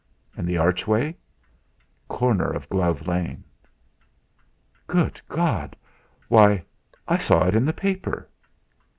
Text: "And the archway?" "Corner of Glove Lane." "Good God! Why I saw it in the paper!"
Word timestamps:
"And 0.35 0.47
the 0.47 0.57
archway?" 0.57 1.15
"Corner 2.07 2.49
of 2.49 2.67
Glove 2.69 3.05
Lane." 3.07 3.43
"Good 4.87 5.21
God! 5.29 5.75
Why 6.27 6.63
I 7.07 7.19
saw 7.19 7.45
it 7.45 7.53
in 7.55 7.65
the 7.65 7.71
paper!" 7.73 8.27